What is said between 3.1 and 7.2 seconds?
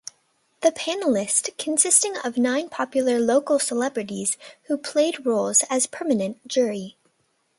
local celebrities who played role as permanent jury.